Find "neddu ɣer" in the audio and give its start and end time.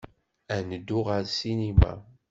0.67-1.23